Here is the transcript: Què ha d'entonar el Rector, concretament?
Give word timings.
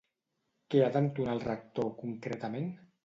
Què 0.75 0.81
ha 0.85 0.87
d'entonar 0.95 1.35
el 1.39 1.43
Rector, 1.45 1.93
concretament? 2.01 2.71